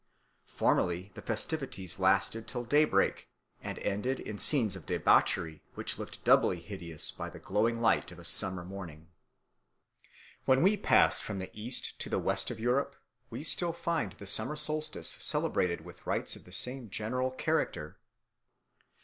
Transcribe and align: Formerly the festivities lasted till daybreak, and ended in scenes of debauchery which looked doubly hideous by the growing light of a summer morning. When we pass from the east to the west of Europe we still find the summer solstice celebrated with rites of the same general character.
Formerly 0.47 1.11
the 1.13 1.21
festivities 1.21 1.99
lasted 1.99 2.47
till 2.47 2.63
daybreak, 2.63 3.29
and 3.61 3.77
ended 3.77 4.19
in 4.19 4.39
scenes 4.39 4.75
of 4.75 4.87
debauchery 4.87 5.61
which 5.75 5.99
looked 5.99 6.23
doubly 6.23 6.59
hideous 6.59 7.11
by 7.11 7.29
the 7.29 7.37
growing 7.39 7.79
light 7.81 8.11
of 8.11 8.17
a 8.17 8.25
summer 8.25 8.65
morning. 8.65 9.09
When 10.45 10.63
we 10.63 10.75
pass 10.75 11.19
from 11.19 11.37
the 11.37 11.51
east 11.53 11.99
to 11.99 12.09
the 12.09 12.17
west 12.17 12.49
of 12.49 12.59
Europe 12.59 12.95
we 13.29 13.43
still 13.43 13.73
find 13.73 14.13
the 14.13 14.25
summer 14.25 14.55
solstice 14.55 15.17
celebrated 15.19 15.81
with 15.81 16.07
rites 16.07 16.35
of 16.35 16.45
the 16.45 16.51
same 16.51 16.89
general 16.89 17.29
character. 17.29 17.99